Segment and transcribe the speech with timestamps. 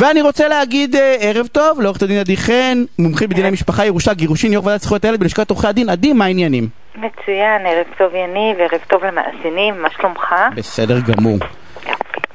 [0.00, 4.52] ואני רוצה להגיד אה, ערב טוב לעורכת הדין עדי חן, מומחית בדיני משפחה, ירושה, גירושין,
[4.52, 5.88] יו"ר ועדת זכויות הילד בלשכת עורכי הדין.
[5.88, 6.68] עדי, מה העניינים?
[6.96, 10.34] מצוין, ערב טוב יניב, ערב טוב למאזינים, מה שלומך?
[10.54, 11.38] בסדר גמור.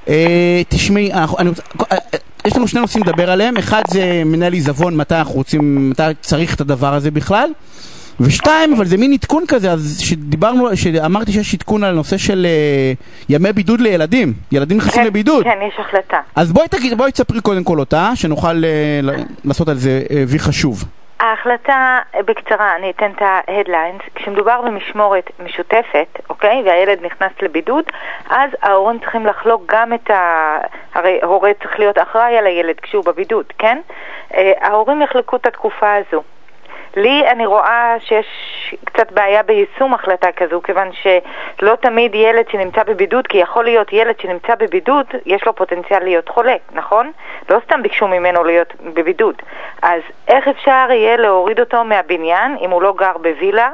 [0.08, 1.26] אה, תשמעי, אה,
[2.46, 6.56] יש לנו שני נושאים לדבר עליהם, אחד זה מנהל עיזבון, מתי אנחנו רוצים, מתי צריך
[6.56, 7.50] את הדבר הזה בכלל,
[8.20, 12.94] ושתיים, אבל זה מין עדכון כזה, אז שדיברנו, שאמרתי שיש עדכון על הנושא של אה,
[13.30, 15.44] ימי בידוד לילדים, ילדים נכנסים כן, לבידוד.
[15.44, 16.20] כן, יש החלטה.
[16.36, 19.10] אז בואי תגיד, בואי תספרי קודם כל אותה, שנוכל ל-
[19.46, 20.84] לעשות על זה אה, וי חשוב.
[21.20, 27.84] ההחלטה, בקצרה, אני אתן את ההדליינס, כשמדובר במשמורת משותפת, אוקיי, והילד נכנס לבידוד,
[28.30, 30.58] אז ההורים צריכים לחלוק גם את ה...
[30.94, 33.78] הרי הורה צריך להיות אחראי על הילד כשהוא בבידוד, כן?
[34.62, 36.24] ההורים יחלקו את התקופה הזו.
[36.96, 38.26] לי אני רואה שיש
[38.86, 44.20] קצת בעיה ביישום החלטה כזו, כיוון שלא תמיד ילד שנמצא בבידוד, כי יכול להיות ילד
[44.20, 47.12] שנמצא בבידוד, יש לו פוטנציאל להיות חולה, נכון?
[47.50, 49.36] לא סתם ביקשו ממנו להיות בבידוד.
[49.82, 53.70] אז איך אפשר יהיה להוריד אותו מהבניין אם הוא לא גר בווילה,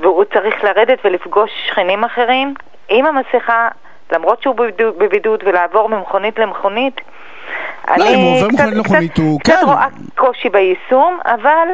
[0.00, 2.54] והוא צריך לרדת ולפגוש שכנים אחרים
[2.88, 3.68] עם המסכה,
[4.12, 7.00] למרות שהוא בבידוד, בבידוד ולעבור ממכונית למכונית?
[7.98, 9.64] לא, אם הוא עובר קצת- מכונית למכונית, קצת- הוא- קצת כן.
[9.66, 9.86] רואה
[10.16, 11.68] קושי ביישום, אבל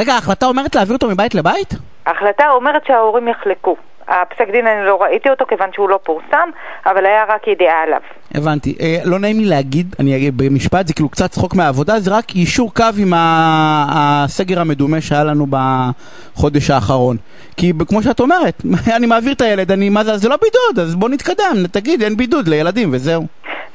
[0.00, 1.74] רגע, ההחלטה אומרת להעביר אותו מבית לבית?
[2.06, 3.76] ההחלטה אומרת שההורים יחלקו.
[4.08, 6.48] הפסק דין אני לא ראיתי אותו כיוון שהוא לא פורסם,
[6.86, 8.00] אבל היה רק ידיעה עליו.
[8.34, 8.76] הבנתי.
[8.80, 12.36] אה, לא נעים לי להגיד, אני אגיד במשפט, זה כאילו קצת צחוק מהעבודה, זה רק
[12.36, 13.84] יישור קו עם ה-
[14.24, 17.16] הסגר המדומה שהיה לנו בחודש האחרון.
[17.56, 18.62] כי כמו שאת אומרת,
[18.96, 22.16] אני מעביר את הילד, אני, מה זה, זה לא בידוד, אז בוא נתקדם, תגיד, אין
[22.16, 23.26] בידוד לילדים וזהו.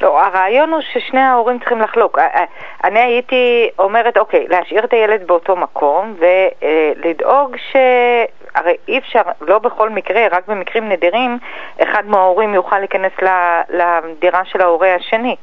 [0.01, 2.19] לא, הרעיון הוא ששני ההורים צריכים לחלוק.
[2.19, 2.43] אה, אה,
[2.83, 7.75] אני הייתי אומרת, אוקיי, להשאיר את הילד באותו מקום ולדאוג ש...
[8.55, 11.37] הרי אי אפשר, לא בכל מקרה, רק במקרים נדירים,
[11.83, 13.11] אחד מההורים יוכל להיכנס
[13.69, 15.35] לדירה של ההורה השני.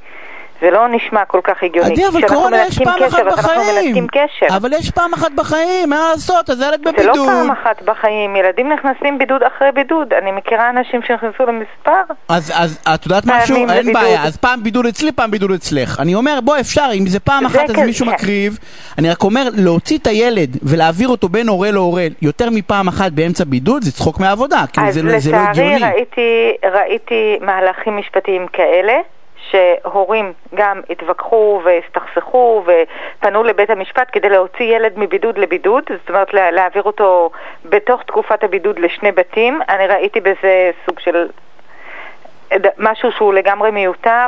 [0.62, 1.92] זה לא נשמע כל כך הגיוני.
[1.92, 3.84] עדי, אבל קורונה יש פעם אחת קשר, אז אנחנו בחיים.
[3.86, 4.56] מנתקים קשר.
[4.56, 7.26] אבל יש פעם אחת בחיים, מה לעשות, אז הילד זה לא בבידוד.
[7.28, 10.12] פעם אחת בחיים, ילדים נכנסים בידוד אחרי בידוד.
[10.12, 12.14] אני מכירה אנשים שנכנסו למספר.
[12.28, 13.56] אז, אז את יודעת משהו?
[13.56, 13.92] אין בבידוד.
[13.92, 16.00] בעיה, אז פעם בידוד אצלי, פעם בידוד אצלך.
[16.00, 18.12] אני אומר, בוא אפשר, אם זה פעם זה אחת אז כזה, מישהו כן.
[18.12, 18.58] מקריב.
[18.98, 23.44] אני רק אומר, להוציא את הילד ולהעביר אותו בין הורה להורה יותר מפעם אחת באמצע
[23.44, 24.64] בידוד, זה צחוק מהעבודה.
[24.72, 25.92] כאילו, אז זה, לא- זה לא לצערי הגיוני.
[25.92, 28.92] ראיתי, ראיתי מהלכים משפטיים כאלה.
[29.50, 36.50] שהורים גם התווכחו והסתכסכו ופנו לבית המשפט כדי להוציא ילד מבידוד לבידוד, זאת אומרת לה-
[36.50, 37.30] להעביר אותו
[37.64, 39.60] בתוך תקופת הבידוד לשני בתים.
[39.68, 41.28] אני ראיתי בזה סוג של
[42.78, 44.26] משהו שהוא לגמרי מיותר.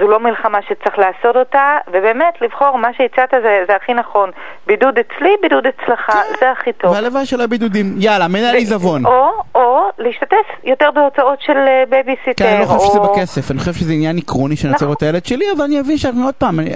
[0.00, 4.30] זו לא מלחמה שצריך לעשות אותה, ובאמת לבחור מה שהצעת זה, זה הכי נכון.
[4.66, 6.90] בידוד אצלי, בידוד אצלך, זה הכי טוב.
[6.92, 7.94] והלאה של הבידודים.
[7.98, 9.06] יאללה, מנהל עיזבון.
[9.06, 12.32] או, או להשתתף יותר בהוצאות של אה, בייביסיטר.
[12.44, 14.92] כן, אני לא חושב שזה או- בכסף, אני חושב שזה עניין עקרוני שנצר נכון.
[14.92, 16.70] את הילד שלי, אבל אני אבין שאנחנו עוד פעם, אני-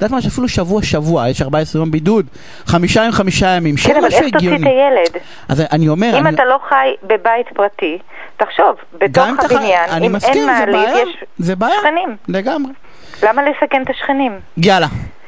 [0.00, 2.26] יודעת מה, שאפילו שבוע שבוע, יש 14 יום בידוד,
[2.66, 4.70] חמישה ימים חמישה ימים, כן, שיהיה אבל משהו איך תוציא את הגיוני.
[4.70, 5.22] הילד?
[5.48, 7.98] אז אני אומר, אם אני- אתה לא חי בבית פרטי,
[8.36, 8.66] תחשוב,
[8.98, 11.74] בתוך הבניין, אני אם מסכים, אין מעלית, יש זה בעיה.
[11.80, 12.16] שכנים.
[12.28, 12.72] לגמרי.
[13.22, 14.32] למה לסכן את השכנים?
[14.56, 14.86] יאללה,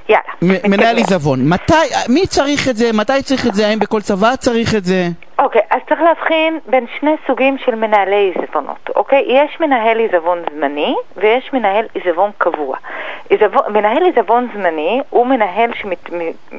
[0.09, 0.59] יאללה.
[0.69, 1.75] מנהל עיזבון, מתי,
[2.09, 5.09] מי צריך את זה, מתי צריך את זה, האם בכל צבא צריך את זה?
[5.41, 9.25] אוקיי, אז צריך להבחין בין שני סוגים של מנהלי עיזבונות, אוקיי?
[9.27, 12.77] יש מנהל עיזבון זמני ויש מנהל עיזבון קבוע.
[13.29, 16.11] עיזבון, מנהל עיזבון זמני הוא מנהל שמת,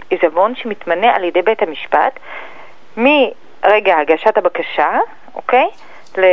[0.09, 2.19] עיזבון שמתמנה על ידי בית המשפט
[2.97, 5.00] מרגע הגשת הבקשה,
[5.36, 5.68] אוקיי?
[6.18, 6.25] ל,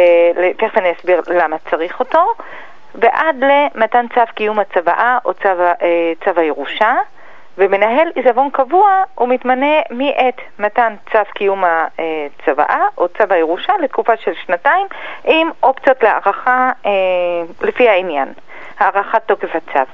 [0.52, 2.32] תכף אני אסביר למה צריך אותו,
[2.94, 5.48] ועד למתן צו קיום הצוואה או צו,
[5.82, 6.94] אה, צו הירושה.
[7.58, 14.32] ומנהל עיזבון קבוע הוא מתמנה מעת מתן צו קיום הצוואה או צו הירושה לתקופה של
[14.46, 14.86] שנתיים
[15.24, 16.90] עם אופציות להארכה אה,
[17.62, 18.28] לפי העניין,
[18.78, 19.90] הארכת תוקף הצו.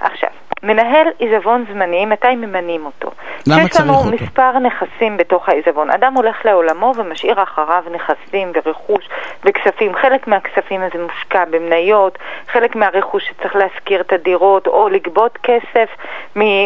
[0.00, 0.30] עכשיו,
[0.62, 3.10] מנהל עיזבון זמני, מתי ממנים אותו?
[3.46, 4.10] למה יש צריך לנו אותו?
[4.10, 5.90] מספר נכסים בתוך העיזבון.
[5.90, 9.08] אדם הולך לעולמו ומשאיר אחריו נכסים ורכוש
[9.44, 9.94] וכספים.
[9.94, 15.88] חלק מהכספים הזה מושקע במניות, חלק מהרכוש שצריך להשכיר את הדירות או לגבות כסף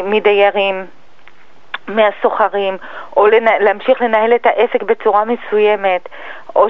[0.05, 0.85] מדיירים.
[1.89, 2.77] מהסוחרים,
[3.17, 3.27] או
[3.61, 6.09] להמשיך לנהל את העסק בצורה מסוימת,
[6.57, 6.67] או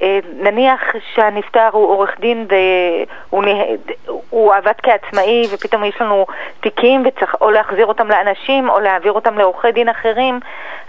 [0.00, 0.80] שנניח
[1.14, 2.46] שהנפטר הוא עורך דין
[3.30, 6.26] והוא עבד כעצמאי ופתאום יש לנו
[6.60, 10.40] תיקים וצריך או להחזיר אותם לאנשים או להעביר אותם לעורכי דין אחרים,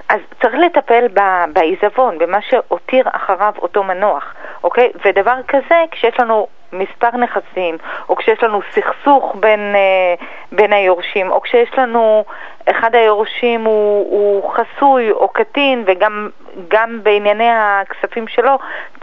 [0.09, 1.07] אז צריך לטפל
[1.53, 4.91] בעיזבון, במה שהותיר אחריו אותו מנוח, אוקיי?
[5.05, 7.77] ודבר כזה, כשיש לנו מספר נכסים,
[8.09, 12.23] או כשיש לנו סכסוך בין, אה, בין היורשים, או כשיש לנו,
[12.69, 16.29] אחד היורשים הוא, הוא חסוי או קטין, וגם
[16.67, 18.51] גם בענייני הכספים שלו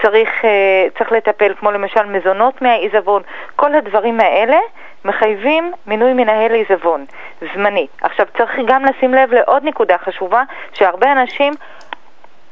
[0.02, 3.22] צריך, אה, צריך לטפל, כמו למשל מזונות מהעיזבון,
[3.56, 4.58] כל הדברים האלה
[5.04, 7.04] מחייבים מינוי מנהל עיזבון
[7.54, 7.86] זמני.
[8.00, 10.42] עכשיו צריך גם לשים לב לעוד נקודה חשובה,
[10.72, 11.52] שהרבה אנשים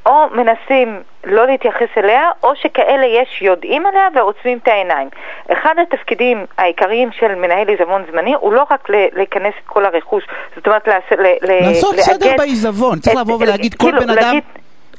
[0.07, 5.09] או מנסים לא להתייחס אליה, או שכאלה יש יודעים עליה ועוצמים את העיניים.
[5.53, 10.25] אחד התפקידים העיקריים של מנהל עיזבון זמני הוא לא רק לכנס את כל הרכוש,
[10.57, 10.89] זאת אומרת
[11.43, 14.39] לעשות סדר בעיזבון, צריך לבוא ולהגיד כל כאילו, בן אדם...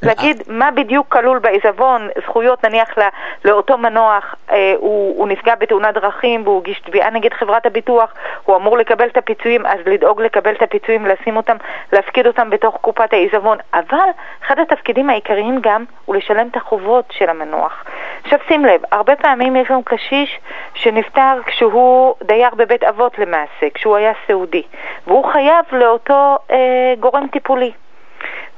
[0.05, 3.05] להגיד מה בדיוק כלול בעיזבון, זכויות נניח לא,
[3.45, 8.13] לאותו מנוח, אה, הוא, הוא נפגע בתאונת דרכים והוא הגיש תביעה נגד חברת הביטוח,
[8.43, 11.55] הוא אמור לקבל את הפיצויים, אז לדאוג לקבל את הפיצויים, לשים אותם,
[11.93, 13.57] להפקיד אותם בתוך קופת העיזבון.
[13.73, 14.09] אבל
[14.45, 17.83] אחד התפקידים העיקריים גם הוא לשלם את החובות של המנוח.
[18.23, 20.39] עכשיו שים לב, הרבה פעמים יש לנו קשיש
[20.73, 24.63] שנפטר כשהוא דייר בבית אבות למעשה, כשהוא היה סעודי,
[25.07, 27.71] והוא חייב לאותו אה, גורם טיפולי.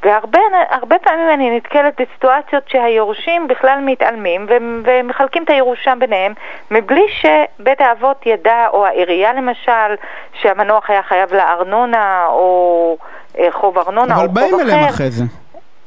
[0.04, 4.46] והרבה פעמים אני נתקלת בסיטואציות שהיורשים בכלל מתעלמים
[4.84, 6.34] ומחלקים את הירושה ביניהם
[6.72, 9.96] מבלי שבית האבות ידע, או העירייה למשל,
[10.42, 12.98] שהמנוח היה חייב לארנונה או
[13.40, 14.46] אה, חוב ארנונה או חוב אחר.
[14.48, 15.24] אבל באים אליהם אחרי זה.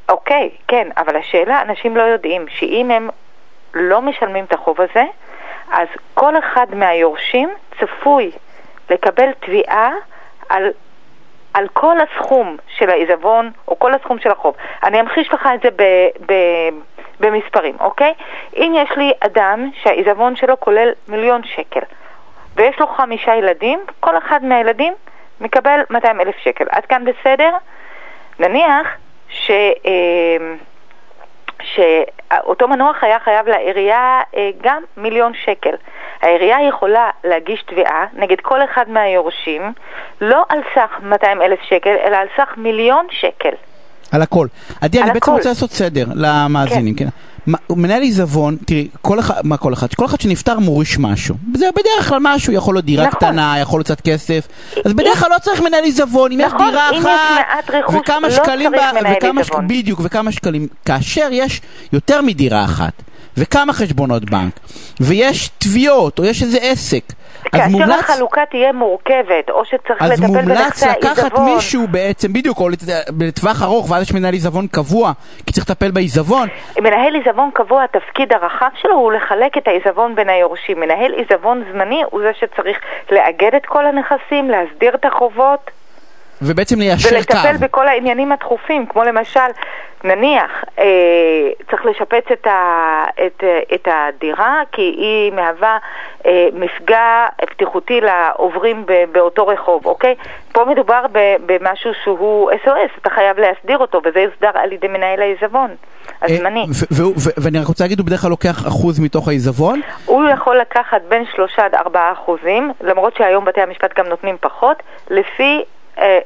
[0.09, 3.09] אוקיי, כן, אבל השאלה, אנשים לא יודעים שאם הם
[3.75, 5.05] לא משלמים את החוב הזה,
[5.73, 8.31] אז כל אחד מהיורשים צפוי
[8.91, 9.93] לקבל תביעה
[10.49, 10.71] על
[11.55, 14.55] על כל הסכום של העיזבון או כל הסכום של החוב.
[14.85, 15.83] אני אמחיש לך את זה ב,
[16.27, 16.35] ב,
[17.21, 18.15] במספרים, אוקיי?
[18.57, 21.81] אם יש לי אדם שהעיזבון שלו כולל מיליון שקל
[22.57, 24.95] ויש לו חמישה ילדים, כל אחד מהילדים
[25.41, 26.65] מקבל 200 אלף שקל.
[26.71, 27.51] עד כאן בסדר?
[28.39, 28.97] נניח
[29.29, 29.51] ש...
[29.87, 30.55] אה,
[31.63, 35.75] שאותו מנוח היה חייב לעירייה אה, גם מיליון שקל.
[36.23, 39.73] העירייה יכולה להגיש תביעה נגד כל אחד מהיורשים,
[40.21, 43.55] לא על סך 200 אלף שקל, אלא על סך מיליון שקל.
[44.13, 44.47] על הכל.
[44.81, 47.05] עדי, אני בעצם רוצה לעשות סדר למאזינים, כן.
[47.05, 47.11] כן.
[47.71, 49.95] מנהל עיזבון, תראי, כל אחד, מה כל אחד?
[49.95, 51.35] כל אחד שנפטר מוריש משהו.
[51.55, 53.19] זה בדרך כלל משהו, יכול להיות דירה נכון.
[53.19, 54.49] קטנה, יכול להיות קצת כסף.
[54.85, 57.95] אז בדרך כלל לא צריך מנהל עיזבון, אם נכון, יש דירה אם אחת, יש רכוש,
[57.95, 59.69] וכמה לא שקלים, מנהל וכמה עיזבון.
[59.69, 60.67] בדיוק, וכמה שקלים.
[60.85, 61.61] כאשר יש
[61.93, 62.93] יותר מדירה אחת,
[63.41, 64.53] וכמה חשבונות בנק,
[65.01, 68.11] ויש תביעות, או יש איזה עסק, אז כאשר מומלץ...
[68.11, 71.55] החלוקה תהיה מורכבת, או שצריך אז לטפל מומלץ בנכסי לקחת העיזבון.
[71.55, 72.69] מישהו בעצם, בדיוק, או
[73.21, 75.13] לטווח ארוך, ואז יש מנהל עיזבון קבוע,
[75.47, 76.49] כי צריך לטפל בעיזבון.
[76.79, 80.81] מנהל עיזבון קבוע, התפקיד הרחב שלו הוא לחלק את העיזבון בין היורשים.
[80.81, 82.79] מנהל עיזבון זמני הוא זה שצריך
[83.11, 85.71] לאגד את כל הנכסים, להסדיר את החובות
[86.43, 87.59] ובעצם ליישר ולטפל קו.
[87.61, 89.41] בכל העניינים הדחופים, כמו למשל,
[90.05, 90.85] נניח, אה,
[91.71, 93.45] צריך לשפץ את, ה, את,
[93.75, 95.79] את הדירה כי היא מהווה
[96.27, 97.27] אה, מפגע
[97.61, 100.15] בטיחותי לעוברים ב, באותו רחוב, אוקיי?
[100.53, 105.23] פה מדובר ב, במשהו שהוא SOS, אתה חייב להסדיר אותו, וזה יוסדר על ידי מנהל
[105.23, 105.71] העיזבון
[106.23, 106.61] הזמני.
[106.61, 107.07] אה,
[107.37, 109.81] ואני רק רוצה להגיד, הוא בדרך כלל לוקח אחוז מתוך העיזבון.
[110.07, 114.83] הוא יכול לקחת בין שלושה עד ארבעה אחוזים, למרות שהיום בתי המשפט גם נותנים פחות,
[115.11, 115.63] לפי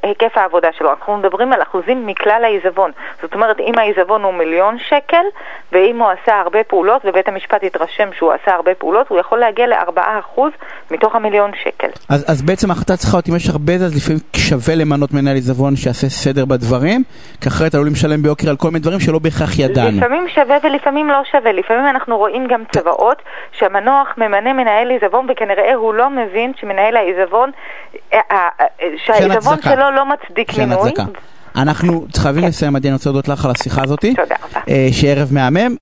[0.03, 0.91] היקף העבודה שלו.
[0.91, 2.91] אנחנו מדברים על אחוזים מכלל העיזבון.
[3.23, 5.25] זאת אומרת, אם העיזבון הוא מיליון שקל,
[5.73, 9.67] ואם הוא עשה הרבה פעולות, ובית המשפט יתרשם שהוא עשה הרבה פעולות, הוא יכול להגיע
[9.67, 10.53] לארבעה אחוז
[10.91, 11.89] מתוך המיליון שקל.
[12.09, 15.35] אז, אז בעצם ההחלטה צריכה להיות, אם יש הרבה זה, אז לפעמים שווה למנות מנהל
[15.35, 17.03] עיזבון שיעשה סדר בדברים,
[17.41, 19.99] כי אחרת עלולים לשלם ביוקר על כל מיני דברים שלא בהכרח ידענו.
[19.99, 21.53] לפעמים שווה ולפעמים לא שווה.
[21.53, 23.23] לפעמים אנחנו רואים גם צוואות
[23.59, 27.51] שהמנוח ממנה מנהל עיזבון וכנראה הוא לא מבין שמנהל העיזבון,
[28.13, 29.57] אה, אה, אה, שהעיזבון.
[29.65, 30.93] שלו לא מצדיק מינוי.
[31.57, 34.01] אנחנו חייבים לסיים, עדי, אני רוצה להודות לך על השיחה הזאת.
[34.01, 34.61] תודה רבה.
[34.69, 35.73] אה, שיהיה ערב מהמם.